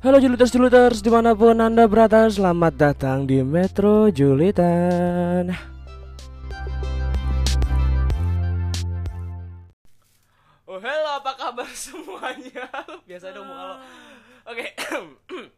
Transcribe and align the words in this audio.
Halo 0.00 0.16
Juliters-Juliters 0.16 1.04
di 1.04 1.12
mana 1.12 1.36
pun 1.36 1.60
anda 1.60 1.84
berada 1.84 2.24
Selamat 2.24 2.72
datang 2.72 3.28
di 3.28 3.44
Metro 3.44 4.08
Julitan. 4.08 5.52
Oh 10.64 10.80
hello 10.80 11.10
apa 11.20 11.36
kabar 11.36 11.68
semuanya? 11.76 12.64
Biasa 13.12 13.28
dong 13.36 13.44
kalau 13.44 13.76
Oke. 14.48 14.66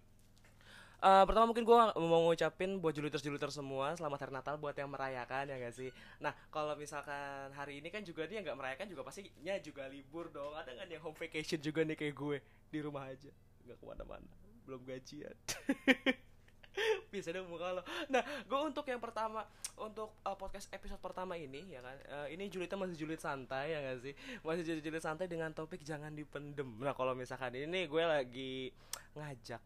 Eh, 1.02 1.24
pertama 1.26 1.50
mungkin 1.50 1.66
gue 1.66 1.74
mau 1.98 2.30
ngucapin 2.30 2.78
buat 2.78 2.94
juliters-juliters 2.94 3.58
semua 3.58 3.90
selamat 3.98 4.22
hari 4.22 4.38
Natal 4.38 4.54
buat 4.54 4.70
yang 4.70 4.86
merayakan 4.86 5.50
ya 5.50 5.58
gak 5.58 5.74
sih. 5.74 5.90
Nah 6.22 6.30
kalau 6.46 6.78
misalkan 6.78 7.50
hari 7.58 7.82
ini 7.82 7.90
kan 7.90 8.06
juga 8.06 8.22
dia 8.30 8.38
nggak 8.38 8.54
merayakan 8.54 8.86
juga 8.86 9.02
pastinya 9.02 9.58
juga 9.58 9.90
libur 9.90 10.30
dong. 10.30 10.54
Ada 10.54 10.78
nggak 10.78 10.94
yang 10.94 11.02
home 11.02 11.18
vacation 11.18 11.58
juga 11.58 11.82
nih 11.82 11.98
kayak 11.98 12.14
gue 12.14 12.36
di 12.70 12.78
rumah 12.78 13.10
aja 13.10 13.34
nggak 13.72 13.80
ke 13.80 13.86
mana-mana 13.88 14.28
belum 14.68 14.84
gajian. 14.86 15.36
bisa 17.12 17.28
dong 17.28 17.52
muka 17.52 17.76
lo. 17.76 17.82
Nah, 18.08 18.24
gue 18.24 18.60
untuk 18.64 18.88
yang 18.88 18.96
pertama 18.96 19.44
untuk 19.76 20.16
uh, 20.24 20.36
podcast 20.36 20.72
episode 20.72 21.00
pertama 21.04 21.36
ini 21.36 21.68
ya 21.68 21.84
kan. 21.84 21.96
Uh, 22.08 22.26
ini 22.32 22.48
julitnya 22.48 22.80
masih 22.80 22.96
julit 22.96 23.20
santai 23.20 23.76
ya 23.76 23.78
gak 23.84 24.00
sih? 24.00 24.14
Masih 24.40 24.64
julit-julit 24.64 25.02
santai 25.04 25.28
dengan 25.28 25.52
topik 25.52 25.84
jangan 25.84 26.16
dipendem. 26.16 26.80
Nah, 26.80 26.96
kalau 26.96 27.12
misalkan 27.12 27.52
ini 27.52 27.84
gue 27.84 28.04
lagi 28.04 28.72
ngajak 29.12 29.60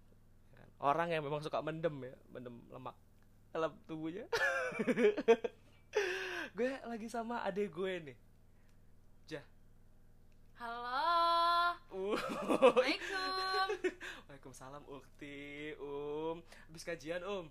ya 0.51 0.57
kan, 0.59 0.71
orang 0.83 1.09
yang 1.15 1.23
memang 1.23 1.39
suka 1.39 1.63
mendem 1.63 1.95
ya, 2.03 2.15
mendem 2.35 2.57
lemak 2.75 2.97
dalam 3.55 3.71
tubuhnya. 3.87 4.27
gue 6.59 6.71
lagi 6.83 7.07
sama 7.07 7.47
adek 7.47 7.71
gue 7.71 7.93
nih. 8.11 8.17
Jah. 9.31 9.45
Halo. 10.59 11.79
Uh. 11.95 12.19
Assalamualaikum. 12.19 13.46
Waalaikumsalam 14.27 14.83
Ukti, 14.87 15.73
Um. 15.79 16.41
Habis 16.71 16.85
kajian, 16.85 17.23
Um. 17.23 17.47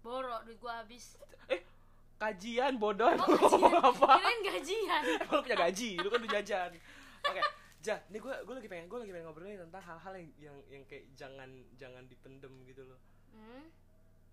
Boro 0.00 0.40
duit 0.44 0.56
gua 0.56 0.80
habis. 0.80 1.20
Eh, 1.46 1.60
kajian 2.16 2.76
bodoh 2.76 3.08
Oh, 3.08 3.28
ngomong 3.28 3.74
apa? 3.92 4.08
Kirain 4.16 4.40
gajian. 4.44 5.02
Emang 5.20 5.32
lu 5.36 5.42
punya 5.44 5.58
gaji, 5.58 5.90
lu 5.96 6.08
kan 6.08 6.18
udah 6.20 6.32
jajan. 6.40 6.70
Oke, 7.20 7.42
Ja, 7.80 7.96
nih 8.12 8.20
gue 8.20 8.34
gue 8.44 8.54
lagi 8.60 8.68
pengen 8.68 8.92
gue 8.92 8.98
lagi 9.00 9.08
pengen 9.08 9.24
ngobrolin 9.24 9.56
tentang 9.56 9.80
hal-hal 9.80 10.12
yang 10.12 10.28
yang 10.36 10.56
yang 10.68 10.82
kayak 10.84 11.08
jangan 11.16 11.48
jangan 11.80 12.04
dipendem 12.08 12.52
gitu 12.68 12.84
loh. 12.84 13.00
Hmm? 13.32 13.64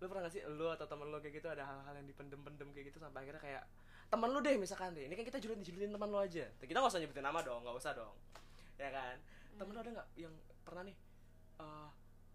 Lu 0.00 0.04
pernah 0.04 0.28
gak 0.28 0.36
sih 0.36 0.44
lu 0.44 0.68
atau 0.68 0.84
temen 0.84 1.08
lu 1.08 1.16
kayak 1.16 1.40
gitu 1.40 1.48
ada 1.48 1.64
hal-hal 1.64 1.96
yang 1.96 2.04
dipendem-pendem 2.04 2.68
kayak 2.76 2.92
gitu 2.92 3.00
sampai 3.00 3.24
akhirnya 3.24 3.40
kayak 3.40 3.64
temen 4.08 4.28
lu 4.28 4.40
deh 4.44 4.52
misalkan 4.56 4.92
deh. 4.92 5.08
Ini 5.08 5.16
kan 5.16 5.24
kita 5.24 5.40
julid 5.40 5.64
julitin 5.64 5.88
teman 5.88 6.08
lu 6.08 6.20
aja. 6.20 6.44
Kita 6.60 6.76
nggak 6.76 6.92
usah 6.92 7.00
nyebutin 7.00 7.24
nama 7.24 7.40
dong, 7.40 7.60
nggak 7.64 7.76
usah 7.76 7.92
dong. 7.96 8.12
Ya 8.76 8.92
kan? 8.92 9.16
Temen 9.56 9.72
lu 9.72 9.80
ada 9.80 9.90
nggak 9.96 10.08
yang 10.20 10.34
pernah 10.60 10.84
nih 10.84 10.96
eh, 11.58 11.88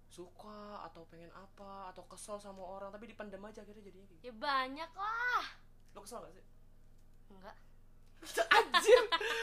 suka 0.05 0.61
atau 0.83 1.07
pengen 1.07 1.31
apa 1.31 1.89
atau 1.89 2.05
kesel 2.05 2.37
sama 2.37 2.61
orang 2.61 2.89
tapi 2.89 3.07
dipendem 3.07 3.41
aja 3.41 3.61
akhirnya 3.61 3.81
jadinya 3.81 4.05
kayak 4.05 4.19
gitu. 4.19 4.27
Ya 4.27 4.33
banyak 4.33 4.91
lah. 4.93 5.43
Lu 5.91 5.99
kesel 5.99 6.21
gak 6.21 6.33
sih? 6.33 6.45
Enggak. 7.29 7.55
anjir 8.55 8.99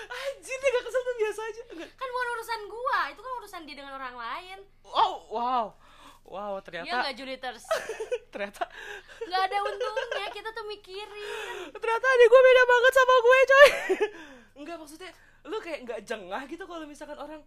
anjir 0.08 0.56
dia 0.56 0.70
gak 0.70 0.84
kesel 0.84 1.02
tuh 1.02 1.16
biasa 1.18 1.40
aja 1.44 1.62
Enggak. 1.70 1.90
Kan 1.92 2.08
bukan 2.08 2.28
urusan 2.32 2.60
gua, 2.66 2.98
itu 3.08 3.20
kan 3.20 3.32
urusan 3.38 3.60
dia 3.64 3.76
dengan 3.76 3.94
orang 3.94 4.16
lain. 4.16 4.58
wow 4.82 5.12
wow 5.28 5.66
wow 6.24 6.52
ternyata 6.62 6.88
enggak 6.88 7.14
Juliters? 7.14 7.66
ternyata 8.32 8.64
Enggak 9.20 9.42
ada 9.50 9.58
untungnya, 9.60 10.26
kita 10.30 10.48
tuh 10.50 10.64
mikirin. 10.64 11.66
ternyata 11.70 12.06
adik 12.06 12.26
gue 12.26 12.40
beda 12.40 12.62
banget 12.64 12.92
sama 12.94 13.14
gue 13.18 13.38
coy 13.42 13.68
enggak 14.62 14.76
maksudnya 14.78 15.10
lu 15.42 15.56
kayak 15.58 15.80
nggak 15.82 16.00
jengah 16.04 16.42
gitu 16.46 16.64
kalau 16.64 16.84
misalkan 16.84 17.18
orang 17.18 17.40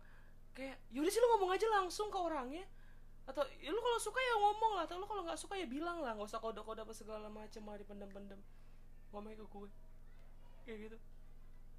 kayak 0.53 0.77
yaudah 0.89 1.09
sih 1.09 1.17
lu 1.17 1.27
ngomong 1.33 1.51
aja 1.51 1.65
langsung 1.71 2.07
ke 2.07 2.17
orangnya. 2.17 2.65
Atau 3.23 3.41
ya 3.57 3.69
lu 3.69 3.79
kalau 3.79 3.97
suka 3.97 4.19
ya 4.19 4.35
ngomong 4.37 4.71
lah 4.75 4.83
atau 4.83 4.97
lu 4.97 5.05
kalau 5.05 5.23
nggak 5.23 5.39
suka 5.39 5.55
ya 5.55 5.65
bilang 5.65 5.99
lah 5.99 6.13
nggak 6.13 6.27
usah 6.27 6.37
kode-kode 6.37 6.81
apa 6.81 6.93
segala 6.93 7.27
macem 7.27 7.59
malah 7.59 7.79
dipendem-pendem. 7.79 8.39
Ngomongnya 9.09 9.37
ke 9.37 9.45
gue. 9.45 9.69
Kayak 10.63 10.77
gitu. 10.81 10.97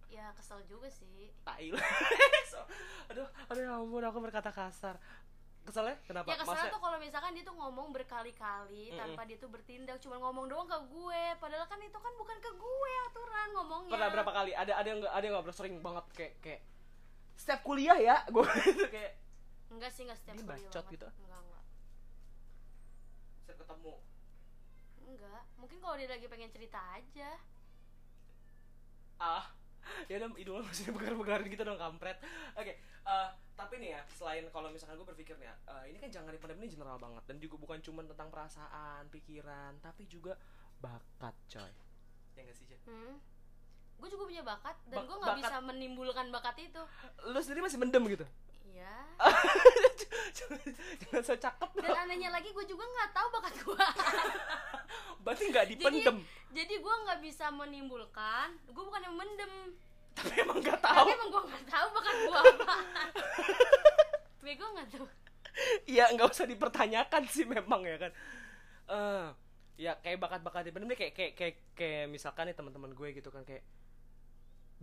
Ya 0.09 0.31
kesel 0.33 0.63
juga 0.65 0.87
sih. 0.87 1.33
tai 1.43 1.69
lu 1.69 1.79
So, 2.53 2.61
aduh 3.09 3.27
aduh 3.49 3.63
ya 3.63 3.73
ampun 3.75 4.03
aku 4.03 4.19
berkata 4.21 4.49
kasar. 4.49 4.97
Keselnya? 5.65 5.97
Kenapa? 6.05 6.29
Ya 6.29 6.37
kesel 6.37 6.53
Maksudnya- 6.53 6.75
tuh 6.77 6.83
kalau 6.83 6.99
misalkan 7.01 7.33
dia 7.33 7.41
tuh 7.43 7.57
ngomong 7.57 7.89
berkali-kali 7.91 8.93
Mm-mm. 8.93 9.01
tanpa 9.01 9.25
dia 9.25 9.41
tuh 9.41 9.49
bertindak, 9.49 9.97
cuma 9.97 10.21
ngomong 10.21 10.45
doang 10.45 10.69
ke 10.69 10.77
gue. 10.87 11.23
Padahal 11.41 11.65
kan 11.65 11.81
itu 11.81 11.97
kan 11.97 12.13
bukan 12.15 12.37
ke 12.37 12.51
gue 12.53 12.93
aturan 13.09 13.49
ngomongnya. 13.53 13.93
pernah 13.97 14.11
berapa 14.13 14.33
kali? 14.35 14.53
Ada 14.53 14.73
ada 14.77 14.87
yang 14.87 14.99
nggak 15.01 15.13
ada 15.13 15.25
yang 15.25 15.35
ngobrol 15.35 15.57
sering 15.57 15.81
banget 15.81 16.05
kayak 16.13 16.33
kayak 16.41 16.61
setiap 17.35 17.61
kuliah 17.61 17.97
ya 17.97 18.17
gue 18.27 18.45
itu 18.73 18.89
kayak 18.89 19.13
Enggak 19.69 19.91
sih, 19.91 20.07
enggak 20.07 20.19
setiap 20.23 20.35
Dia 20.35 20.45
kali 20.45 20.51
bacot 20.63 20.71
banget. 20.79 20.95
gitu? 20.95 21.09
Enggak, 21.19 21.41
enggak. 21.41 21.65
setiap 23.37 23.57
ketemu 23.61 23.95
Enggak. 25.05 25.43
Mungkin 25.57 25.79
kalau 25.79 25.95
dia 25.95 26.09
lagi 26.09 26.27
pengen 26.27 26.51
cerita 26.51 26.81
aja. 26.93 27.31
ah 29.17 29.45
ya 30.09 30.17
udah 30.17 30.33
hidung 30.35 30.57
lu 30.59 30.65
masih 30.69 30.91
begar-begarin 30.91 31.47
gitu 31.47 31.61
dong 31.61 31.77
kampret 31.77 32.17
oke 32.57 32.73
eh, 33.05 33.29
tapi 33.53 33.75
nih 33.79 33.95
ya 33.95 34.03
selain 34.11 34.49
kalau 34.49 34.73
misalkan 34.73 34.97
gue 34.97 35.07
berpikir 35.07 35.37
nih 35.37 35.47
ya 35.47 35.55
eh, 35.71 35.85
ini 35.93 35.99
kan 35.99 36.09
jangan 36.09 36.33
dipendam 36.33 36.57
ini 36.57 36.73
general 36.73 36.97
banget 36.97 37.21
dan 37.29 37.37
juga 37.37 37.57
bukan 37.61 37.79
cuma 37.79 38.01
tentang 38.03 38.33
perasaan 38.33 39.07
pikiran 39.09 39.77
tapi 39.79 40.09
juga 40.09 40.35
bakat 40.81 41.37
coy 41.47 41.73
ya 42.33 42.41
nggak 42.43 42.57
sih 42.57 42.67
Jen? 42.67 42.81
Hmm. 42.85 43.17
Gue 43.97 44.09
juga 44.09 44.25
punya 44.25 44.43
bakat 44.43 44.77
dan 44.87 44.97
Bak- 44.97 45.07
gue 45.07 45.17
nggak 45.17 45.37
bisa 45.39 45.57
menimbulkan 45.61 46.27
bakat 46.29 46.57
itu. 46.61 46.81
lu 47.25 47.39
sendiri 47.39 47.61
masih 47.63 47.79
mendem 47.79 48.05
gitu 48.09 48.27
Iya. 48.67 48.95
jangan 51.01 51.23
so 51.23 51.35
cakep 51.35 51.69
Dan 51.77 51.95
anehnya 51.97 52.29
lagi 52.29 52.51
gue 52.51 52.65
juga 52.65 52.85
nggak 52.85 53.11
tahu 53.11 53.27
bakat 53.33 53.55
gue. 53.57 53.87
berarti 55.25 55.45
nggak 55.47 55.67
dipendem 55.69 56.17
Jadi 56.51 56.75
gue 56.77 56.95
nggak 57.01 57.21
bisa 57.21 57.49
menimbulkan. 57.49 58.49
Gue 58.67 58.83
bukan 58.83 59.03
yang 59.03 59.15
mendem. 59.15 59.53
tapi 60.15 60.35
emang 60.39 60.59
nggak 60.59 60.79
tahu 60.79 60.95
Tapi 60.97 61.11
emang 61.13 61.29
gue 61.29 61.43
nggak 61.45 61.67
tahu 61.67 61.87
bakat 61.91 62.15
gue 62.21 62.39
apa. 62.53 62.77
Bego 64.41 64.67
nggak 64.71 64.89
tuh? 64.93 65.09
ya 65.87 66.11
nggak 66.11 66.29
usah 66.29 66.45
dipertanyakan 66.45 67.23
sih 67.25 67.47
memang 67.47 67.79
ya 67.81 67.95
kan 67.97 68.11
eh 68.85 69.27
ya 69.77 69.95
kayak 69.97 70.19
bakat-bakat 70.19 70.67
dipendem 70.67 70.91
nih 70.91 70.99
kayak 70.99 71.13
kayak 71.15 71.33
kayak, 71.33 71.55
kayak 71.73 72.05
misalkan 72.09 72.47
nih 72.47 72.55
teman-teman 72.55 72.91
gue 72.91 73.09
gitu 73.13 73.31
kan 73.31 73.43
kayak 73.43 73.63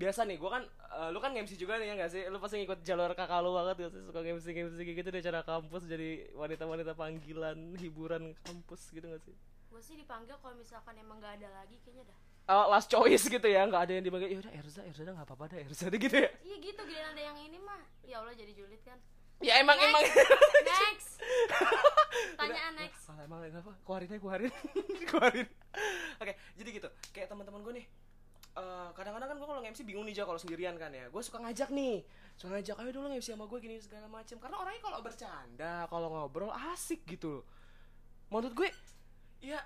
biasa 0.01 0.25
nih 0.25 0.37
gue 0.41 0.49
kan 0.49 0.63
eh, 0.97 1.09
lu 1.13 1.19
kan 1.21 1.31
MC 1.31 1.53
juga 1.55 1.77
nih 1.77 1.93
ya 1.93 1.95
gak 1.95 2.11
sih 2.11 2.21
lu 2.25 2.41
pasti 2.41 2.57
ngikut 2.57 2.81
jalur 2.81 3.13
kakak 3.13 3.39
lu 3.39 3.53
banget 3.53 3.75
gak 3.77 3.91
sih 3.93 4.01
suka 4.01 4.19
MC 4.25 4.45
MC 4.49 4.77
gitu 4.81 5.09
di 5.13 5.19
acara 5.21 5.45
kampus 5.45 5.85
jadi 5.85 6.09
wanita-wanita 6.33 6.97
panggilan 6.97 7.57
hiburan 7.77 8.33
kampus 8.41 8.89
gitu 8.89 9.05
gak 9.05 9.21
sih 9.21 9.35
Gue 9.71 9.79
sih 9.79 9.95
dipanggil 9.95 10.35
kalau 10.35 10.51
misalkan 10.59 10.99
emang 10.99 11.23
nggak 11.23 11.39
ada 11.39 11.63
lagi 11.63 11.79
kayaknya 11.79 12.11
dah. 12.11 12.17
Oh, 12.51 12.67
last 12.67 12.91
choice 12.91 13.23
gitu 13.23 13.47
ya 13.47 13.63
nggak 13.63 13.87
ada 13.87 13.91
yang 13.95 14.03
dipanggil 14.03 14.27
ya 14.27 14.37
udah 14.43 14.51
Erza 14.51 14.83
Erza 14.83 14.99
udah 15.07 15.15
nggak 15.15 15.27
apa-apa 15.31 15.45
dah 15.47 15.57
Erza 15.63 15.87
deh 15.87 15.95
gitu 15.95 16.11
ya 16.11 16.27
Iya 16.43 16.55
gitu 16.59 16.81
giliran 16.83 17.15
ada 17.15 17.23
yang 17.23 17.37
ini 17.39 17.55
mah. 17.55 17.79
Ya 18.03 18.19
Allah 18.19 18.35
jadi 18.35 18.51
julid 18.51 18.83
kan. 18.83 18.99
ya 19.39 19.63
emang 19.63 19.79
Next. 19.79 19.87
emang 19.87 20.03
Next. 20.67 21.09
Tanyaan 22.39 22.73
next. 22.75 23.03
Ah, 23.07 23.17
emang 23.23 23.39
kenapa? 23.47 23.71
Keluarin 23.87 24.09
aja, 24.11 24.19
keluarin. 24.19 24.51
keluarin. 25.09 25.47
Oke, 26.19 26.33
jadi 26.59 26.69
gitu. 26.75 26.89
Kayak 27.15 27.27
teman-teman 27.31 27.59
gue 27.63 27.73
nih. 27.79 27.85
Eh, 28.57 28.89
kadang-kadang 28.95 29.29
kan 29.31 29.37
gue 29.39 29.47
kalau 29.47 29.61
nge-MC 29.63 29.81
bingung 29.87 30.03
nih 30.03 30.23
kalau 30.23 30.39
sendirian 30.39 30.75
kan 30.75 30.91
ya. 30.91 31.07
Gue 31.07 31.21
suka 31.23 31.39
ngajak 31.39 31.71
nih. 31.71 32.03
Suka 32.35 32.57
ngajak 32.57 32.75
ayo 32.81 32.89
dulu 32.91 33.05
nge-MC 33.11 33.35
sama 33.35 33.45
gue 33.47 33.59
gini 33.61 33.77
segala 33.77 34.07
macem 34.07 34.39
Karena 34.39 34.55
orangnya 34.59 34.81
kalau 34.83 34.99
bercanda, 35.03 35.75
kalau 35.87 36.07
ngobrol 36.11 36.51
asik 36.73 37.03
gitu 37.07 37.39
loh. 37.39 37.43
Menurut 38.31 38.53
gue 38.55 38.69
ya 39.41 39.59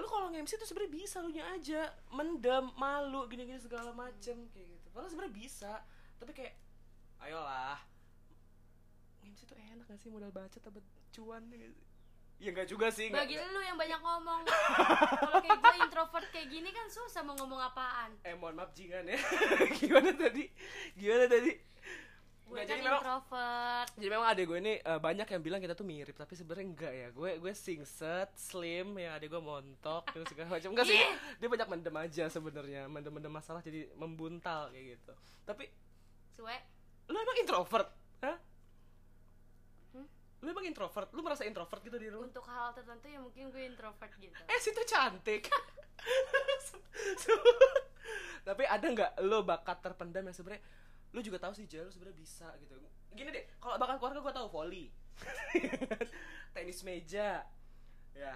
lu 0.00 0.06
kalau 0.08 0.32
nge-MC 0.32 0.56
tuh 0.56 0.68
sebenarnya 0.68 0.92
bisa 0.96 1.16
lu 1.20 1.30
nya 1.32 1.44
aja 1.52 1.92
mendem 2.16 2.72
malu 2.80 3.28
gini-gini 3.28 3.60
segala 3.60 3.92
macem 3.92 4.48
kayak 4.56 4.66
gitu 4.66 4.86
padahal 4.96 5.10
sebenarnya 5.12 5.34
bisa 5.36 5.72
tapi 6.16 6.32
kayak 6.32 6.54
ayolah 7.20 7.76
nge-MC 9.20 9.44
tuh 9.44 9.56
enak 9.60 9.84
gak 9.84 10.00
sih 10.00 10.08
modal 10.08 10.32
baca 10.32 10.56
tapi 10.56 10.80
cuan 11.12 11.44
sih 11.52 11.60
ya 12.40 12.50
enggak 12.50 12.66
juga 12.66 12.88
sih 12.88 13.08
Bagi 13.08 13.36
lu 13.36 13.60
yang 13.60 13.76
banyak 13.76 14.00
ngomong. 14.00 14.42
Kalau 14.48 15.38
kayak 15.38 15.58
gue 15.58 15.74
introvert 15.78 16.26
kayak 16.30 16.48
gini 16.48 16.68
kan 16.68 16.86
susah 16.86 17.20
mau 17.20 17.36
ngomong 17.36 17.60
apaan. 17.62 18.16
eh 18.22 18.32
mohon 18.32 18.54
maaf 18.54 18.72
jingan 18.72 19.04
ya 19.04 19.20
gimana 19.76 20.10
tadi 20.10 20.48
gimana 20.94 21.26
tadi 21.26 21.52
Gue 22.42 22.58
kan 22.58 22.66
jadi 22.66 22.82
memang 22.82 22.98
introvert. 22.98 23.88
jadi 23.94 24.08
memang 24.10 24.26
adek 24.26 24.44
gue 24.44 24.58
ini 24.58 24.74
eh, 24.76 24.98
banyak 24.98 25.28
yang 25.28 25.38
bilang 25.40 25.60
kita 25.60 25.70
tuh 25.72 25.84
mirip 25.84 26.12
tapi 26.12 26.34
sebenarnya 26.34 26.66
enggak 26.66 26.92
ya 26.92 27.08
gue 27.08 27.30
gue 27.38 27.52
singset 27.54 28.26
slim 28.34 28.96
ya 28.96 29.14
adek 29.14 29.30
gue 29.30 29.38
montok 29.38 30.02
terus 30.08 30.26
segala 30.26 30.48
macam 30.50 30.72
enggak 30.72 30.82
sih 30.84 30.96
Ih. 30.96 31.14
dia 31.36 31.46
banyak 31.46 31.68
mendem 31.68 31.94
aja 31.94 32.24
sebenarnya 32.26 32.82
mendem 32.86 33.12
mendem 33.12 33.30
masalah 33.30 33.60
jadi 33.60 33.86
membuntal 33.94 34.66
kayak 34.68 34.98
gitu 34.98 35.12
tapi 35.44 35.70
Suwe. 36.32 36.56
lu 37.06 37.16
emang 37.16 37.38
introvert 37.38 37.86
hah? 38.18 38.34
Lu 40.40 40.48
emang 40.48 40.64
introvert? 40.64 41.08
Lu 41.12 41.20
merasa 41.20 41.44
introvert 41.44 41.80
gitu 41.84 41.96
di 42.00 42.08
rumah? 42.08 42.24
Untuk 42.28 42.44
hal 42.48 42.72
tertentu 42.72 43.06
ya 43.12 43.20
mungkin 43.20 43.52
gue 43.52 43.62
introvert 43.64 44.12
gitu. 44.16 44.32
eh 44.32 44.58
situ 44.60 44.80
cantik. 44.88 45.48
Tapi 48.48 48.62
ada 48.64 48.86
nggak 48.88 49.12
lo 49.28 49.44
bakat 49.44 49.84
terpendam 49.84 50.24
yang 50.24 50.36
sebenarnya 50.36 50.64
lu 51.10 51.20
juga 51.20 51.42
tahu 51.42 51.52
sih 51.52 51.66
Jel 51.68 51.92
sebenarnya 51.92 52.16
bisa 52.16 52.48
gitu. 52.56 52.72
Gini 53.12 53.28
deh 53.28 53.44
kalau 53.60 53.76
bakat 53.76 54.00
keluarga 54.00 54.20
gue 54.24 54.34
tahu 54.34 54.48
volley 54.48 54.86
tenis 56.56 56.80
meja. 56.86 57.44
Ya. 58.16 58.34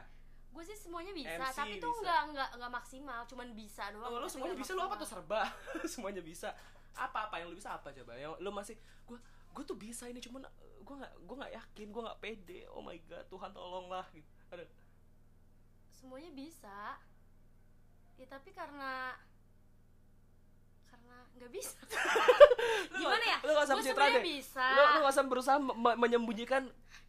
Gue 0.52 0.62
sih 0.62 0.76
semuanya 0.76 1.10
bisa 1.16 1.40
MC 1.40 1.56
tapi 1.56 1.76
tuh 1.80 1.90
nggak 2.04 2.20
nggak 2.36 2.48
nggak 2.60 2.72
maksimal 2.72 3.20
cuman 3.24 3.48
bisa 3.56 3.88
doang. 3.96 4.12
Oh, 4.12 4.18
lu 4.20 4.28
tapi 4.28 4.32
semuanya 4.36 4.56
bisa 4.60 4.72
lu 4.76 4.82
apa 4.84 4.94
tuh 5.00 5.08
maksimal. 5.08 5.24
serba? 5.24 5.40
Semuanya 5.92 6.22
bisa. 6.22 6.48
Apa 6.94 7.26
apa 7.26 7.42
yang 7.42 7.48
lu 7.50 7.56
bisa 7.58 7.74
apa 7.74 7.90
coba? 7.90 8.12
Yang 8.14 8.38
lu 8.38 8.50
masih 8.52 8.76
gue 9.08 9.18
gue 9.54 9.64
tuh 9.64 9.78
bisa 9.78 10.04
ini 10.10 10.18
cuman 10.18 10.44
gue 10.84 10.94
nggak 10.94 11.14
gue 11.18 11.36
nggak 11.36 11.54
yakin 11.54 11.86
gue 11.88 12.02
nggak 12.02 12.20
pede. 12.20 12.60
Oh 12.68 12.80
my 12.80 12.98
god 13.02 13.24
Tuhan 13.26 13.50
tolonglah 13.50 14.06
gitu. 14.10 14.28
Aduh. 14.50 14.68
semuanya 15.90 16.30
bisa. 16.30 17.00
Ya 18.14 18.26
tapi 18.26 18.50
karena 18.50 19.16
karena 20.86 21.16
nggak 21.34 21.50
bisa. 21.50 21.80
Gimana 22.94 23.24
ya? 23.24 23.38
lu 23.40 23.50
nggak 23.50 23.66
usah 23.66 23.76
pencitraan 23.76 24.12
deh. 24.12 24.22
bisa. 24.22 24.66
Lu 24.68 24.82
lu 24.84 24.98
nggak 25.00 25.14
usah 25.14 25.24
berusaha 25.24 25.56
me- 25.58 25.74
me- 25.74 25.98
menyembunyikan 25.98 26.62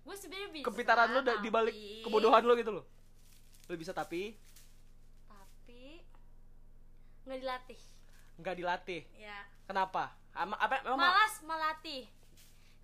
gue 0.06 0.16
sebenarnya 0.16 0.50
bisa 0.50 0.66
kepintaran 0.66 1.10
lu 1.10 1.20
da- 1.20 1.38
di 1.38 1.50
balik 1.50 1.74
tapi- 1.74 2.02
kebodohan 2.02 2.42
lu 2.42 2.54
gitu 2.56 2.72
loh. 2.72 2.86
Lu 3.66 3.76
bisa 3.76 3.92
tapi? 3.92 4.38
Tapi 5.26 6.00
nggak 7.26 7.40
dilatih. 7.40 7.80
Nggak 8.38 8.56
dilatih. 8.56 9.02
Ya. 9.14 9.44
Kenapa? 9.66 10.16
Ama- 10.32 10.56
apa 10.58 10.84
memang 10.84 11.00
malas 11.02 11.36
melatih 11.42 12.04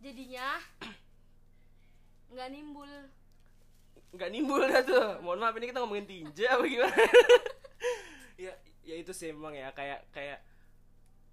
jadinya 0.01 0.57
nggak 2.33 2.49
nimbul. 2.49 2.91
Nggak 4.11 4.29
nimbul 4.33 4.61
dah 4.65 4.81
tuh. 4.83 5.07
Mohon 5.21 5.39
maaf 5.45 5.55
ini 5.61 5.69
kita 5.69 5.79
ngomongin 5.85 6.07
tinja 6.09 6.57
apa 6.57 6.65
gimana? 6.65 6.97
Ya 8.41 8.57
ya 8.81 8.97
itu 8.97 9.13
sih 9.13 9.29
memang 9.29 9.53
ya. 9.53 9.69
Kayak 9.77 10.09
kayak 10.09 10.41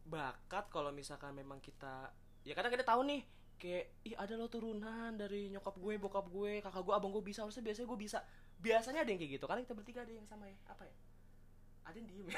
bakat 0.04 0.68
kalau 0.68 0.92
misalkan 0.92 1.32
memang 1.32 1.56
kita 1.56 2.12
ya 2.44 2.52
kadang 2.52 2.68
kita 2.68 2.84
tahu 2.84 3.00
nih 3.08 3.24
kayak 3.56 3.84
ih 4.04 4.12
ada 4.12 4.36
lo 4.36 4.48
turunan 4.52 5.16
dari 5.16 5.48
nyokap 5.48 5.72
gue 5.80 5.96
bokap 5.96 6.28
gue 6.28 6.60
kakak 6.60 6.84
gue 6.84 6.92
abang 6.92 7.08
gue 7.16 7.24
bisa. 7.24 7.48
Harusnya 7.48 7.64
biasanya 7.64 7.88
gue 7.88 7.98
bisa. 7.98 8.18
Biasanya 8.60 9.00
ada 9.08 9.10
yang 9.10 9.20
kayak 9.24 9.32
gitu. 9.40 9.44
Karena 9.48 9.64
kita 9.64 9.74
bertiga 9.74 10.04
ada 10.04 10.12
yang 10.12 10.28
sama 10.28 10.44
ya. 10.44 10.56
Apa 10.68 10.84
ya? 10.84 10.94
Ada 11.88 11.96
yang 11.96 12.08
diem 12.12 12.28
ya. 12.28 12.36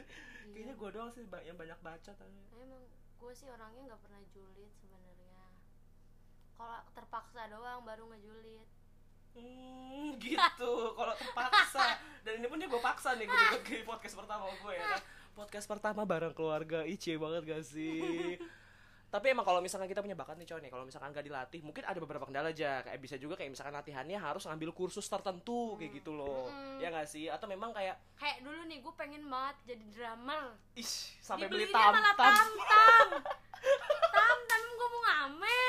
Kayaknya 0.56 0.74
gue 0.80 0.88
doang 0.96 1.10
sih 1.12 1.22
yang 1.44 1.58
banyak 1.60 1.78
baca 1.84 2.12
tapi 2.16 2.32
emang 2.56 2.84
gue 3.20 3.32
sih 3.36 3.48
orangnya 3.52 3.92
nggak 3.92 4.00
pernah 4.00 4.22
julid 4.32 4.72
sebenarnya 4.80 5.35
kalau 6.56 6.80
terpaksa 6.92 7.40
doang 7.52 7.84
baru 7.84 8.04
ngejulit 8.10 8.66
Hmm, 9.36 10.16
gitu. 10.16 10.72
Kalau 10.96 11.12
terpaksa. 11.12 12.00
Dan 12.24 12.40
ini 12.40 12.46
pun 12.48 12.56
dia 12.56 12.72
gue 12.72 12.80
paksa 12.80 13.12
nih 13.20 13.28
gue 13.28 13.60
di 13.68 13.84
podcast 13.84 14.16
pertama 14.16 14.48
gue 14.48 14.72
ya 14.72 14.84
kan. 14.96 15.00
Podcast 15.36 15.66
pertama 15.68 16.08
bareng 16.08 16.32
keluarga. 16.32 16.88
Ice 16.88 17.12
banget 17.20 17.42
gak 17.44 17.60
sih? 17.68 18.40
Tapi 19.06 19.36
emang 19.36 19.44
kalau 19.44 19.60
misalkan 19.60 19.86
kita 19.86 20.00
punya 20.00 20.16
bakat 20.16 20.40
nih 20.40 20.48
cowok 20.48 20.60
nih, 20.64 20.70
kalau 20.72 20.84
misalkan 20.88 21.12
gak 21.12 21.22
dilatih, 21.28 21.60
mungkin 21.60 21.84
ada 21.84 22.00
beberapa 22.00 22.24
kendala 22.24 22.48
aja. 22.48 22.80
Kayak 22.80 23.00
bisa 23.04 23.16
juga 23.20 23.36
kayak 23.36 23.52
misalkan 23.52 23.76
latihannya 23.76 24.16
harus 24.16 24.48
ngambil 24.48 24.72
kursus 24.72 25.04
tertentu 25.04 25.76
kayak 25.76 26.00
gitu 26.00 26.16
loh. 26.16 26.48
Mm-mm. 26.48 26.80
Ya 26.80 26.88
gak 26.88 27.04
sih? 27.04 27.28
Atau 27.28 27.44
memang 27.44 27.76
kayak 27.76 28.00
kayak 28.16 28.40
dulu 28.40 28.64
nih 28.64 28.80
gue 28.80 28.94
pengen 28.96 29.28
banget 29.28 29.56
jadi 29.68 29.84
drummer 29.92 30.56
ish 30.72 31.20
sampai 31.20 31.46
beli 31.52 31.68
malah 31.68 32.16
tam-tam. 32.16 32.48
tam 32.64 33.08
tam 34.16 34.38
tam 34.48 34.62
gue 34.64 34.88
mau 34.88 35.00
ngamen 35.04 35.65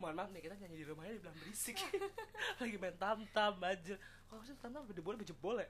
Mohon 0.00 0.14
maaf 0.18 0.30
nih 0.32 0.42
kita 0.44 0.54
nyanyi 0.58 0.76
di 0.82 0.86
rumahnya 0.86 1.12
dibilang 1.18 1.36
berisik. 1.38 1.76
Lagi 2.60 2.76
main 2.78 2.96
tam-tam 2.96 3.54
aja. 3.62 3.94
Kalau 4.28 4.42
sih 4.42 4.54
tam-tam 4.58 4.86
udah 4.86 5.04
boleh 5.04 5.26
jebol 5.26 5.56
ya? 5.58 5.68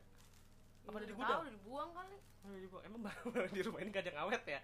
Apa 0.84 0.96
ada 1.00 1.06
di 1.08 1.16
gudang? 1.16 1.30
tahu, 1.32 1.42
udah 1.48 1.54
dibuang 1.56 1.90
kali 1.96 2.16
iya, 2.60 2.68
Bu. 2.68 2.78
Emang 2.84 3.00
barang 3.08 3.52
di 3.56 3.62
rumah 3.64 3.78
ini 3.80 3.88
gak 3.88 4.04
ada 4.04 4.10
yang 4.12 4.20
awet 4.28 4.42
ya? 4.44 4.60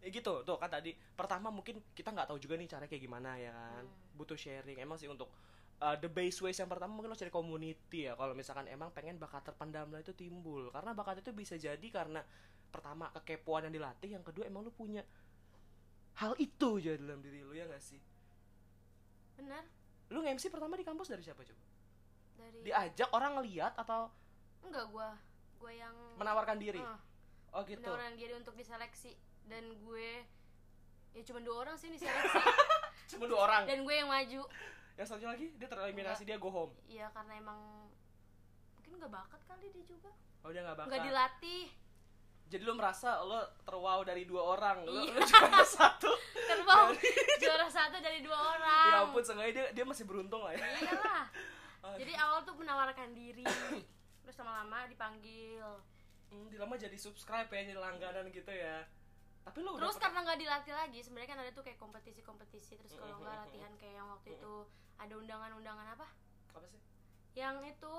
Ya 0.00 0.08
gitu, 0.08 0.32
tuh 0.48 0.56
kan 0.56 0.72
tadi 0.72 0.96
Pertama 1.12 1.52
mungkin 1.52 1.76
kita 1.92 2.08
nggak 2.08 2.32
tahu 2.32 2.40
juga 2.40 2.56
nih 2.56 2.64
caranya 2.64 2.88
kayak 2.88 3.04
gimana 3.04 3.36
ya 3.36 3.52
kan 3.52 3.84
Hmm. 3.84 4.16
Butuh 4.16 4.34
sharing 4.34 4.80
Emang 4.80 4.96
sih 4.96 5.06
untuk 5.06 5.28
uh, 5.78 5.96
the 6.00 6.08
base 6.08 6.40
ways 6.40 6.56
yang 6.56 6.72
pertama 6.72 6.96
mungkin 6.96 7.12
lo 7.12 7.16
cari 7.20 7.28
community 7.28 8.08
ya 8.08 8.16
Kalau 8.16 8.32
misalkan 8.32 8.66
emang 8.72 8.90
pengen 8.96 9.20
bakat 9.20 9.52
terpendam 9.52 9.92
lah 9.92 10.00
itu 10.00 10.16
timbul 10.16 10.72
Karena 10.72 10.96
bakat 10.96 11.20
itu 11.20 11.30
bisa 11.36 11.60
jadi 11.60 11.86
karena 11.92 12.24
Pertama 12.72 13.12
kekepoan 13.12 13.68
yang 13.68 13.74
dilatih 13.76 14.16
Yang 14.16 14.32
kedua 14.32 14.48
emang 14.48 14.64
lu 14.64 14.72
punya 14.72 15.04
Hal 16.16 16.32
itu 16.40 16.80
aja 16.80 16.96
dalam 16.96 17.20
diri 17.20 17.44
lu 17.44 17.52
ya 17.52 17.68
gak 17.68 17.84
sih? 17.84 18.00
Bener 19.40 19.64
Lu 20.10 20.20
nge-MC 20.20 20.50
pertama 20.50 20.74
di 20.74 20.82
kampus 20.82 21.08
dari 21.08 21.22
siapa 21.22 21.40
coba? 21.40 21.62
dari 22.34 22.58
Diajak 22.62 23.08
orang 23.10 23.38
ngeliat 23.38 23.72
atau 23.76 24.10
enggak 24.60 24.84
gue 24.86 25.08
gue 25.60 25.72
yang 25.76 25.94
menawarkan 26.16 26.56
diri? 26.56 26.80
Ah, 26.80 26.98
Oh 27.50 27.62
gitu. 27.66 27.82
Menawarkan 27.82 28.14
diri 28.14 28.32
untuk 28.32 28.54
diseleksi. 28.54 29.12
Dan 29.44 29.76
gue 29.82 30.22
ya 31.10 31.22
cuma 31.26 31.42
dua 31.42 31.56
orang 31.62 31.76
sih 31.76 31.90
diseleksi. 31.94 32.38
Cuma 33.10 33.26
dua 33.26 33.40
orang? 33.44 33.62
Dan 33.66 33.82
gue 33.82 33.92
yang 33.92 34.06
maju. 34.06 34.42
Yang 34.94 35.06
satunya 35.06 35.30
lagi 35.30 35.46
dia 35.52 35.68
tereliminasi 35.68 36.22
dia 36.24 36.36
go 36.36 36.48
home? 36.48 36.72
Iya 36.86 37.10
karena 37.10 37.36
emang 37.36 37.58
mungkin 38.72 38.92
nggak 38.96 39.10
bakat 39.10 39.40
kali 39.44 39.68
dia 39.68 39.84
juga. 39.84 40.10
Oh 40.40 40.48
dia 40.48 40.62
gak 40.62 40.74
bakal 40.74 40.88
nggak 40.88 41.04
dilatih. 41.04 41.64
Jadi 42.50 42.62
lu 42.66 42.74
merasa 42.74 43.20
lo 43.20 43.46
terwow 43.62 44.02
dari 44.02 44.26
dua 44.26 44.42
orang? 44.48 44.82
Lu, 44.82 44.90
Iya. 44.96 45.12
lu 45.16 45.20
juara 45.22 45.62
satu? 45.62 46.10
Terbang 46.50 46.94
juara 47.38 47.68
satu 47.68 47.96
dari 47.98 48.22
dua 48.22 48.38
orang 48.38 48.79
ampun 49.10 49.22
seenggaknya 49.22 49.52
dia, 49.52 49.66
dia 49.74 49.84
masih 49.84 50.04
beruntung 50.06 50.40
lah 50.40 50.54
ya. 50.54 50.62
Iyalah. 50.78 51.26
Ah, 51.80 51.96
jadi 51.96 52.12
awal 52.12 52.44
tuh 52.44 52.52
menawarkan 52.60 53.16
diri. 53.16 53.40
Terus 54.20 54.36
lama-lama 54.36 54.84
dipanggil. 54.84 55.64
Hmm, 56.28 56.44
Dilama 56.52 56.76
jadi 56.76 56.92
subscribe 56.92 57.48
ya, 57.48 57.72
jadi 57.72 57.80
langganan 57.80 58.28
gitu 58.28 58.52
ya. 58.52 58.84
Tapi 59.40 59.64
lu 59.64 59.72
terus 59.80 59.96
karena 59.96 60.20
nggak 60.20 60.38
dilatih 60.38 60.74
lagi 60.76 61.00
sebenarnya 61.00 61.32
kan 61.32 61.40
ada 61.40 61.50
tuh 61.50 61.64
kayak 61.64 61.80
kompetisi-kompetisi 61.80 62.76
terus 62.76 62.92
kalau 62.92 63.24
nggak 63.24 63.32
latihan 63.32 63.72
kayak 63.80 63.96
yang 63.96 64.08
waktu 64.12 64.36
itu 64.36 64.54
ada 65.00 65.14
undangan-undangan 65.16 65.86
apa? 65.96 66.06
Apa 66.52 66.66
sih? 66.68 66.80
yang 67.32 67.64
itu 67.64 67.94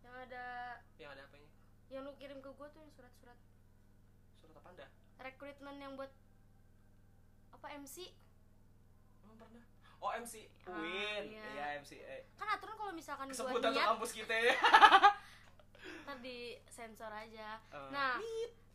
yang 0.00 0.14
ada 0.16 0.46
Yang 0.96 1.10
ada 1.12 1.22
apanya? 1.28 1.50
yang 1.92 2.02
lu 2.08 2.16
kirim 2.16 2.40
ke 2.40 2.48
gue 2.48 2.66
tuh 2.72 2.80
yang 2.80 2.92
surat-surat. 2.96 3.38
Surat 4.40 4.56
apa 4.56 4.68
anda? 4.72 4.86
rekrutmen 5.20 5.76
yang 5.76 5.92
buat 5.92 6.08
apa 7.52 7.66
MC 7.76 8.16
Emang 9.20 9.36
pernah? 9.36 9.75
Oh 9.98 10.10
MC 10.12 10.46
Ah, 10.66 10.76
Win 10.78 11.24
iya. 11.32 11.44
Iya 11.54 11.64
MC 11.80 11.92
eh, 11.96 12.22
kan 12.36 12.48
aturan 12.52 12.74
kalau 12.76 12.92
misalkan 12.92 13.26
tuh 13.30 13.46
niat 13.48 13.88
kampus 13.94 14.12
kita 14.12 14.34
ya. 14.34 14.54
Ntar 16.04 16.16
di 16.20 16.54
sensor 16.68 17.10
aja. 17.10 17.58
Eh, 17.72 17.88
nah 17.90 18.18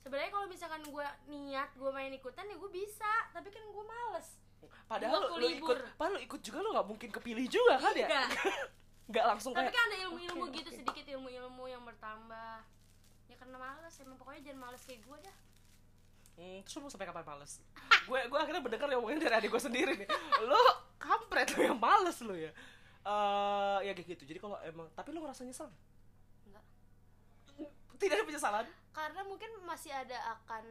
sebenarnya 0.01 0.31
kalau 0.33 0.47
misalkan 0.49 0.81
gue 0.83 1.07
niat 1.29 1.69
gue 1.77 1.91
main 1.93 2.11
ikutan 2.11 2.47
ya 2.47 2.55
gue 2.57 2.71
bisa. 2.71 3.11
Tapi 3.31 3.47
kan 3.47 3.63
gue 3.63 3.85
males. 3.85 4.27
Padahal 4.85 5.19
lu, 5.31 5.41
lu 5.41 5.47
ikut 5.57 5.77
Padahal 5.95 6.19
lu 6.19 6.21
ikut 6.21 6.41
juga 6.43 6.57
lu 6.61 6.69
gak 6.75 6.87
mungkin 6.87 7.09
kepilih 7.09 7.47
juga 7.47 7.79
kan 7.79 7.93
ya? 7.95 8.07
Enggak. 8.07 8.29
Gak 9.11 9.25
langsung 9.27 9.51
tapi 9.51 9.67
kayak 9.67 9.75
kan 9.75 9.83
ada 9.91 9.97
ilmu-ilmu 10.07 10.43
Oke, 10.47 10.63
gitu 10.63 10.69
oke. 10.71 10.77
sedikit 10.79 11.05
ilmu-ilmu 11.19 11.63
yang 11.67 11.83
bertambah. 11.83 12.63
Ya 13.27 13.35
karena 13.35 13.57
males 13.59 13.95
emang 13.99 14.15
pokoknya 14.15 14.41
jangan 14.47 14.59
males 14.63 14.83
kayak 14.87 15.03
gue 15.03 15.17
dah 15.19 15.35
Hmm, 16.41 16.65
terus 16.65 16.73
lu 16.73 16.81
mau 16.81 16.89
sampai 16.89 17.05
kapan 17.05 17.21
males? 17.21 17.61
gue 18.09 18.19
gue 18.25 18.39
akhirnya 18.41 18.65
mendengar 18.65 18.89
ngomongin 18.97 19.21
dari 19.21 19.35
adik 19.37 19.53
gue 19.53 19.61
sendiri 19.61 19.93
nih. 19.93 20.09
Lu 20.41 20.57
kampret 20.97 21.53
lu 21.53 21.69
yang 21.69 21.77
males 21.77 22.17
lu 22.25 22.33
ya. 22.33 22.49
Eh 23.05 23.77
ya 23.85 23.91
kayak 23.93 24.17
gitu. 24.17 24.25
Jadi 24.25 24.41
kalau 24.41 24.57
emang 24.65 24.89
tapi 24.97 25.13
lu 25.13 25.21
ngerasa 25.21 25.45
nyesel? 25.45 25.69
enggak 26.49 26.65
Tidak 28.01 28.13
ada 28.17 28.25
penyesalan. 28.25 28.65
karena 28.91 29.21
mungkin 29.23 29.47
masih 29.63 29.93
ada 29.93 30.17
akan 30.35 30.65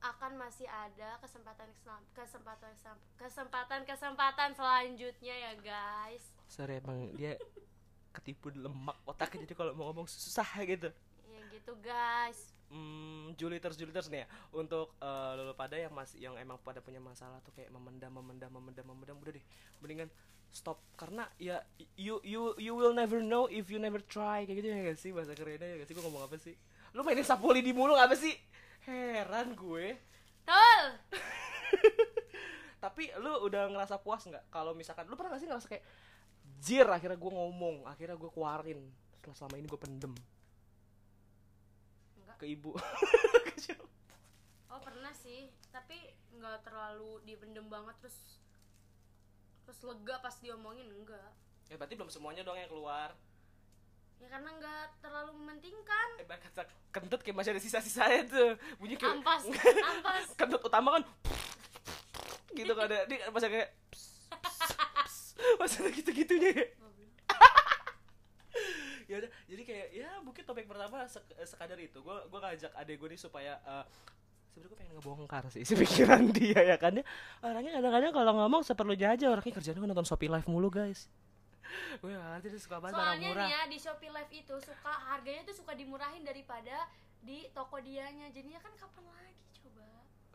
akan 0.00 0.32
masih 0.40 0.64
ada 0.66 1.20
kesempatan 1.20 1.68
kesempatan 2.16 2.72
kesempatan 3.20 3.80
kesempatan 3.84 4.50
selanjutnya 4.56 5.34
ya 5.36 5.52
guys 5.60 6.32
Sorry 6.48 6.80
emang 6.80 7.12
dia 7.12 7.36
ketipu 8.10 8.48
lemak 8.50 8.96
otaknya 9.04 9.44
jadi 9.44 9.52
kalau 9.52 9.76
mau 9.76 9.92
ngomong 9.92 10.08
susah 10.08 10.48
gitu. 10.64 10.88
ya 11.28 11.40
gitu 11.52 11.72
guys 11.84 12.56
Hmm, 12.72 13.36
Juliters 13.36 13.76
Juliters 13.76 14.08
nih 14.08 14.24
ya. 14.24 14.26
Untuk 14.56 14.96
eh, 14.96 15.32
lulu 15.36 15.52
pada 15.52 15.76
yang 15.76 15.92
masih 15.92 16.24
yang 16.24 16.34
emang 16.40 16.56
pada 16.64 16.80
punya 16.80 16.98
masalah 16.98 17.38
tuh 17.44 17.52
kayak 17.52 17.68
memendam 17.68 18.08
memendam 18.08 18.48
memendam 18.48 18.86
memendam. 18.88 19.16
Udah 19.20 19.32
deh 19.36 19.44
mendingan 19.84 20.08
stop. 20.48 20.80
Karena 20.96 21.28
ya 21.36 21.60
you 22.00 22.16
you 22.24 22.56
you 22.56 22.72
will 22.72 22.96
never 22.96 23.20
know 23.20 23.44
if 23.52 23.68
you 23.68 23.76
never 23.76 24.00
try. 24.00 24.48
Kayak 24.48 24.56
gitu 24.64 24.68
ya 24.72 24.76
gak 24.88 24.98
sih? 24.98 25.10
Bahasa 25.12 25.36
kerennya 25.36 25.68
ya 25.68 25.76
gak 25.84 25.88
sih? 25.92 25.94
Gue 25.94 26.04
ngomong 26.08 26.24
apa 26.24 26.40
sih? 26.40 26.56
Lu 26.96 27.04
mainin 27.04 27.28
sapuli 27.28 27.60
di 27.60 27.76
mulu 27.76 27.92
apa 27.92 28.16
sih? 28.16 28.32
Heran 28.88 29.52
gue. 29.52 30.00
Betul. 30.42 30.82
tapi 32.82 33.14
lu 33.20 33.46
udah 33.46 33.70
ngerasa 33.70 34.00
puas 34.02 34.26
nggak? 34.26 34.50
Kalau 34.50 34.74
misalkan 34.74 35.06
lu 35.06 35.14
pernah 35.14 35.36
gak 35.36 35.44
sih 35.44 35.48
ngerasa 35.48 35.68
kayak 35.68 35.84
jir 36.62 36.86
akhirnya 36.86 37.18
gue 37.18 37.32
ngomong 37.32 37.86
akhirnya 37.86 38.14
gue 38.18 38.30
keluarin 38.30 38.80
setelah 39.18 39.36
selama 39.38 39.54
ini 39.60 39.66
gue 39.70 39.80
pendem. 39.80 40.12
Ke 42.42 42.50
ibu. 42.50 42.74
Oh 44.66 44.80
pernah 44.82 45.14
sih, 45.14 45.46
tapi 45.70 45.94
nggak 46.34 46.66
terlalu 46.66 47.22
dipendem 47.22 47.70
banget 47.70 47.94
terus 48.02 48.18
terus 49.62 49.78
lega 49.86 50.18
pas 50.18 50.34
diomongin 50.42 50.90
enggak. 50.90 51.30
ya 51.70 51.78
berarti 51.78 51.94
belum 51.94 52.10
semuanya 52.10 52.42
dong 52.42 52.58
yang 52.58 52.66
keluar. 52.66 53.14
Ya 54.18 54.26
karena 54.26 54.50
nggak 54.54 54.84
terlalu 54.98 55.38
mementingkan. 55.38 56.08
eh 56.18 56.26
bahkan 56.26 56.50
kata 56.50 56.62
kentut 56.90 57.22
kayak 57.22 57.36
masih 57.38 57.54
ada 57.54 57.62
sisa-sisanya 57.62 58.20
tuh. 58.26 58.50
Bunyi 58.76 58.98
kayak 58.98 59.22
Ampas, 59.22 59.46
ampas. 59.94 60.26
kentut 60.34 60.62
utama 60.66 60.98
kan 60.98 61.04
gitu 62.52 62.72
kan 62.76 62.84
ada 62.84 63.08
dia 63.08 63.30
masa 63.30 63.48
kayak 63.48 63.70
masa 65.62 65.76
ada 65.80 65.90
gitu-gitunya. 65.90 66.52
ya 66.52 66.66
ya 69.12 69.18
udah 69.18 69.30
jadi 69.44 69.62
kayak 69.62 69.86
ya 69.92 70.10
mungkin 70.18 70.42
topik 70.42 70.64
pertama 70.64 71.04
sek- 71.04 71.28
sekadar 71.42 71.76
itu. 71.76 72.00
Gue 72.00 72.16
gue 72.16 72.38
ngajak 72.38 72.72
adek 72.72 72.96
gue 72.96 73.08
nih 73.10 73.20
supaya 73.20 73.52
eh, 73.60 73.84
sebenarnya 74.48 74.68
gue 74.68 74.78
pengen 74.78 74.92
ngebongkar 74.96 75.42
sih 75.48 75.60
isi 75.64 75.74
pikiran 75.74 76.28
dia 76.28 76.60
ya 76.62 76.76
kan 76.76 76.92
dia 76.92 77.04
orangnya 77.40 77.76
kadang-kadang 77.76 78.12
kalau 78.12 78.32
ngomong 78.34 78.62
seperlunya 78.62 79.08
aja 79.10 79.28
orangnya 79.28 79.52
kerjanya 79.54 79.80
nonton 79.82 80.04
Shopee 80.04 80.26
Live 80.26 80.44
mulu 80.46 80.68
guys. 80.68 81.12
Gue 81.98 82.12
gak 82.12 82.20
ngerti 82.36 82.48
dia 82.48 82.60
suka 82.60 82.76
banget 82.78 82.96
barang 82.96 83.06
Soalnya 83.06 83.28
murah. 83.28 83.44
nih 83.44 83.52
ya 83.52 83.62
di 83.64 83.78
Shopee 83.78 84.10
Live 84.10 84.32
itu 84.34 84.54
suka 84.58 84.92
harganya 85.06 85.42
tuh 85.44 85.54
suka 85.54 85.72
dimurahin 85.72 86.20
daripada 86.20 86.88
di 87.18 87.48
toko 87.50 87.76
dianya. 87.78 88.28
Jadinya 88.28 88.58
kan 88.58 88.72
kapan 88.74 89.04
lagi 89.06 89.36
coba? 89.58 89.84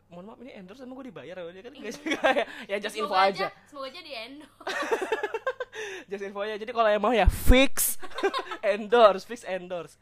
mohon 0.08 0.24
maaf 0.24 0.40
ini 0.40 0.56
endorse 0.56 0.80
sama 0.80 0.96
gue 0.96 1.12
dibayar 1.12 1.36
ya 1.36 1.52
dia 1.52 1.62
kan 1.62 1.72
guys 1.84 2.00
ya, 2.00 2.32
ya 2.64 2.76
just 2.80 2.96
info 2.96 3.12
Semoga 3.12 3.28
aja 3.28 3.46
Semoga 3.68 3.86
aja 3.86 4.00
di 4.00 4.12
endorse. 4.16 4.56
just 6.10 6.24
info 6.24 6.42
aja. 6.44 6.56
Jadi 6.58 6.70
kalau 6.70 6.88
yang 6.90 7.02
mau 7.02 7.14
ya 7.14 7.26
fix 7.26 7.96
endorse 8.74 9.24
fix 9.24 9.44
endorse. 9.46 9.96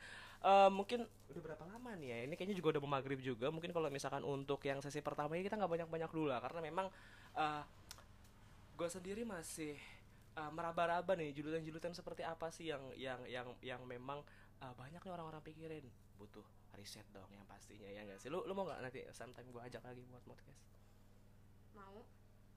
Eh, 0.46 0.70
mungkin 0.70 1.02
udah 1.32 1.42
berapa 1.42 1.64
lama 1.66 1.90
nih 1.98 2.08
ya? 2.08 2.18
Ini 2.30 2.34
kayaknya 2.38 2.56
juga 2.56 2.76
udah 2.76 2.82
mau 2.82 3.00
juga. 3.18 3.46
Mungkin 3.50 3.70
kalau 3.74 3.88
misalkan 3.90 4.22
untuk 4.22 4.62
yang 4.62 4.78
sesi 4.78 5.02
pertama 5.02 5.34
ini 5.34 5.46
kita 5.46 5.58
nggak 5.58 5.70
banyak 5.70 5.88
banyak 5.90 6.10
dulu 6.14 6.30
lah. 6.30 6.38
Karena 6.38 6.60
memang 6.62 6.86
gue 8.76 8.88
sendiri 8.92 9.24
masih 9.24 9.74
eh, 10.36 10.50
meraba-raba 10.52 11.16
nih 11.16 11.32
julutan-julutan 11.32 11.96
seperti 11.96 12.22
apa 12.22 12.52
sih 12.52 12.68
yang 12.68 12.92
yang 12.94 13.20
yang 13.26 13.48
yang 13.64 13.80
memang 13.88 14.20
eh, 14.62 14.74
banyak 14.76 15.00
nih 15.00 15.12
orang-orang 15.12 15.42
pikirin. 15.42 15.84
Butuh 16.20 16.44
riset 16.76 17.08
dong 17.10 17.28
yang 17.32 17.44
pastinya 17.48 17.88
ya 17.88 18.04
nggak 18.04 18.20
sih? 18.20 18.28
Lu 18.28 18.44
lu 18.44 18.52
mau 18.52 18.68
nggak? 18.68 18.80
Nanti 18.84 19.00
sometime 19.10 19.48
gue 19.50 19.62
ajak 19.64 19.82
lagi 19.82 20.04
buat 20.06 20.22
podcast. 20.22 20.60
Mau. 21.74 22.15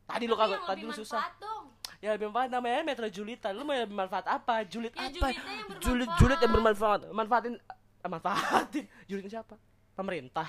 Tadi 0.10 0.24
lu 0.26 0.36
kagak 0.36 0.58
yang 0.58 0.66
tadi 0.66 0.82
lu 0.82 0.94
susah 0.94 1.30
dong. 1.38 1.70
Ya 2.00 2.16
lebih 2.16 2.32
manfaat 2.32 2.50
namanya 2.50 2.82
Metro 2.82 3.08
Julitan. 3.12 3.52
Lu 3.54 3.68
mau 3.68 3.76
yang 3.76 3.92
bermanfaat 3.92 4.26
apa? 4.26 4.64
Julit 4.64 4.96
Ya, 4.96 5.12
apa? 5.12 5.36
Julit 5.84 6.10
julit 6.16 6.40
yang 6.40 6.54
bermanfaat. 6.56 7.12
Manfaatin 7.12 7.60
eh, 7.60 8.10
manfaatin. 8.10 8.86
Julitin 9.10 9.30
siapa? 9.30 9.60
Pemerintah. 9.94 10.48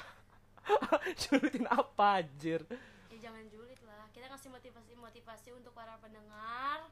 Julitin 1.27 1.67
apa 1.67 2.23
anjir? 2.23 2.63
Ya 3.11 3.19
jangan 3.19 3.43
julid 3.51 3.81
lah. 3.83 4.07
Kita 4.15 4.31
ngasih 4.31 4.51
motivasi-motivasi 4.55 5.49
untuk 5.59 5.75
para 5.75 5.99
pendengar 5.99 6.87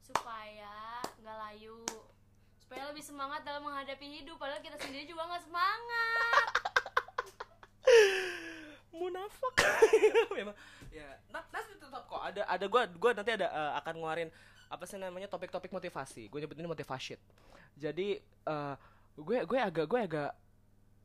supaya 0.00 1.04
nggak 1.20 1.36
layu. 1.36 1.84
Supaya 2.56 2.88
lebih 2.88 3.04
semangat 3.04 3.44
dalam 3.44 3.68
menghadapi 3.68 4.06
hidup 4.08 4.40
padahal 4.40 4.64
kita 4.64 4.80
sendiri 4.80 5.04
juga 5.04 5.28
nggak 5.28 5.44
semangat. 5.44 6.46
Munafik. 8.94 9.54
Memang 10.38 10.54
ya 10.94 11.18
na- 11.34 11.46
nanti 11.50 11.74
tetap 11.74 12.06
kok 12.06 12.22
ada 12.22 12.46
ada 12.46 12.66
gua 12.70 12.86
gua 12.94 13.10
nanti 13.12 13.34
ada 13.34 13.50
eh, 13.50 13.72
akan 13.82 13.94
ngeluarin 13.98 14.30
apa 14.70 14.84
sih 14.86 14.96
namanya 14.96 15.28
topik-topik 15.28 15.70
motivasi. 15.70 16.30
Gue 16.30 16.38
nyebutin 16.42 16.66
motivasi. 16.66 17.18
Jadi 17.74 18.18
eh, 18.22 18.74
gue 19.14 19.38
gue 19.46 19.58
agak 19.58 19.86
gue 19.86 20.00
agak 20.00 20.30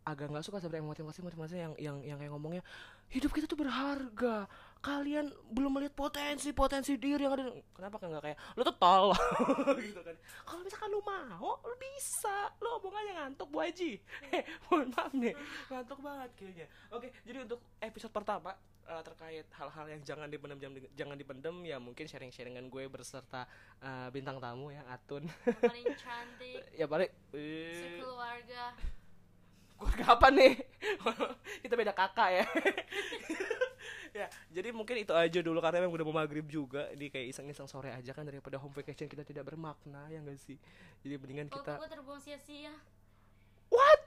agak 0.07 0.27
nggak 0.31 0.45
suka 0.45 0.57
sebenarnya 0.57 0.89
motivasi 0.89 1.19
motivasi 1.21 1.55
yang 1.59 1.73
yang 1.77 1.97
yang 2.01 2.17
kayak 2.17 2.31
ngomongnya 2.33 2.63
hidup 3.13 3.29
kita 3.29 3.45
tuh 3.45 3.59
berharga 3.59 4.49
kalian 4.79 5.27
belum 5.51 5.75
melihat 5.75 5.91
potensi 5.91 6.55
potensi 6.55 6.95
diri 6.95 7.27
yang 7.27 7.35
ada 7.35 7.51
kenapa 7.75 7.99
kan 7.99 8.07
nggak 8.15 8.23
kayak 8.23 8.37
lu 8.55 8.63
tuh 8.63 8.77
tol. 8.79 9.11
Gitu 9.83 9.99
kan. 9.99 10.15
Kalau 10.47 10.61
misalkan 10.63 10.89
lu 10.95 11.01
mau 11.03 11.59
lu 11.67 11.75
bisa. 11.75 12.47
Lu 12.63 12.79
omong 12.79 12.95
aja 12.95 13.11
ngantuk 13.23 13.47
bu 13.51 13.59
Haji. 13.59 13.99
Heh, 14.31 14.43
mohon 14.71 14.87
maaf 14.95 15.11
nih. 15.11 15.35
Ngantuk 15.67 15.99
banget 15.99 16.29
kayaknya. 16.39 16.67
Oke 16.95 17.11
jadi 17.27 17.43
untuk 17.43 17.59
episode 17.83 18.13
pertama 18.15 18.55
eh, 18.87 19.01
terkait 19.03 19.47
hal-hal 19.51 19.85
yang 19.91 20.01
jangan 20.07 20.27
dipendam 20.31 20.59
jangan 20.95 21.17
dipendam 21.19 21.55
ya 21.67 21.75
mungkin 21.75 22.07
sharing 22.07 22.31
sharingan 22.31 22.71
gue 22.71 22.87
berserta 22.87 23.43
eh, 23.83 24.07
bintang 24.15 24.39
tamu 24.39 24.71
yang 24.71 24.87
Atun. 24.87 25.27
Yang 25.27 25.59
paling 25.59 25.87
cantik. 26.07 26.61
Ya 26.71 26.87
paling 26.87 27.11
eh, 27.35 27.99
sekeluarga. 27.99 28.63
keluarga 29.75 30.05
apa 30.11 30.27
nih? 30.31 30.53
Kita 31.67 31.75
beda 31.75 31.91
kakak 31.91 32.29
ya 32.31 32.45
ya 34.13 34.27
jadi 34.49 34.69
mungkin 34.73 34.95
itu 35.01 35.13
aja 35.13 35.39
dulu 35.39 35.59
karena 35.61 35.85
memang 35.85 35.95
udah 35.95 36.05
mau 36.09 36.15
maghrib 36.21 36.45
juga. 36.47 36.89
Di 36.93 37.09
kayak 37.09 37.33
iseng-iseng 37.35 37.67
sore 37.69 37.93
aja 37.93 38.11
kan 38.13 38.25
daripada 38.25 38.57
home 38.57 38.73
vacation 38.73 39.07
kita 39.07 39.23
tidak 39.25 39.47
bermakna 39.47 40.09
ya 40.09 40.19
enggak 40.21 40.39
sih? 40.41 40.57
Jadi 41.05 41.13
mendingan 41.17 41.47
Waktu 41.49 41.59
kita 41.61 41.73
gue 41.79 41.89
terbuang 41.89 42.19
sia-sia. 42.21 42.73
what? 43.69 44.01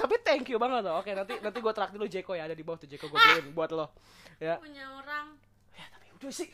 Tapi 0.00 0.16
thank 0.24 0.48
you 0.48 0.56
banget 0.56 0.86
loh. 0.86 1.00
Oke 1.02 1.12
nanti 1.12 1.36
nanti 1.44 1.58
gue 1.60 1.72
traktir 1.76 2.00
lo 2.00 2.08
Jeko 2.08 2.32
ya 2.32 2.48
ada 2.48 2.56
di 2.56 2.64
bawah 2.64 2.80
tuh 2.80 2.88
Jeko 2.88 3.06
gue 3.12 3.18
beliin 3.20 3.52
buat 3.52 3.70
lo. 3.70 3.92
Ya. 4.40 4.56
Punya 4.56 4.84
orang. 4.96 5.36
ya 5.76 5.86
tapi 5.92 6.06
udah 6.16 6.32
sih. 6.32 6.48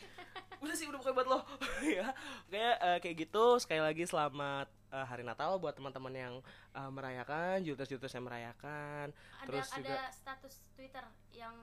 Udah 0.59 0.75
sih 0.75 0.85
udah 0.89 0.99
bukan 0.99 1.13
buat 1.15 1.27
lo. 1.27 1.39
Ya. 1.87 2.11
Kayak 2.51 2.75
eh, 2.83 2.97
kayak 2.99 3.15
gitu. 3.27 3.45
Sekali 3.63 3.81
lagi 3.81 4.03
selamat 4.03 4.76
eh, 4.91 5.05
hari 5.05 5.23
Natal 5.23 5.57
buat 5.57 5.75
teman-teman 5.75 6.13
yang 6.13 6.33
eh, 6.73 6.89
merayakan 6.91 7.63
jutas-jutas 7.63 8.11
yang 8.11 8.25
merayakan. 8.25 9.11
Ada 9.43 9.47
Terus 9.47 9.67
ada 9.73 9.81
juga- 9.83 10.11
status 10.11 10.53
Twitter 10.75 11.05
yang 11.33 11.55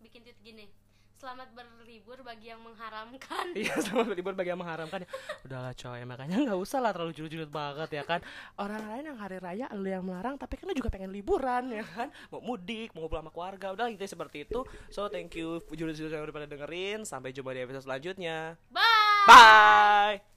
bikin 0.00 0.22
tweet 0.22 0.38
gini. 0.42 0.66
Selamat 1.22 1.54
berlibur 1.54 2.18
bagi 2.26 2.50
yang 2.50 2.58
mengharamkan. 2.66 3.54
Iya 3.62 3.78
sama 3.78 4.02
berlibur 4.02 4.34
bagi 4.34 4.50
yang 4.50 4.58
mengharamkan. 4.58 5.06
Udahlah 5.46 5.70
coy 5.70 6.02
makanya 6.02 6.34
nggak 6.34 6.58
usah 6.58 6.82
lah 6.82 6.90
terlalu 6.90 7.14
julid-julid 7.14 7.46
banget 7.46 7.94
ya 7.94 8.02
kan? 8.02 8.18
Orang 8.58 8.82
lain 8.90 9.06
yang 9.06 9.18
hari 9.22 9.38
raya 9.38 9.70
lu 9.70 9.86
yang 9.86 10.02
melarang 10.02 10.34
Tapi 10.34 10.58
kan 10.58 10.66
lu 10.66 10.74
juga 10.74 10.90
pengen 10.90 11.14
liburan 11.14 11.70
ya 11.70 11.86
kan? 11.86 12.10
Mau 12.34 12.42
mudik, 12.42 12.90
mau 12.90 13.06
ngumpul 13.06 13.22
sama 13.22 13.30
keluarga 13.30 13.70
Udah 13.70 13.86
gitu 13.94 14.02
seperti 14.02 14.50
itu. 14.50 14.66
So 14.90 15.06
thank 15.06 15.38
you 15.38 15.62
julid-julid 15.70 16.10
yang 16.10 16.26
udah 16.26 16.34
pada 16.34 16.48
dengerin. 16.50 17.06
Sampai 17.06 17.30
jumpa 17.30 17.54
di 17.54 17.62
episode 17.62 17.86
selanjutnya. 17.86 18.58
Bye. 18.74 18.90
Bye 19.30 20.31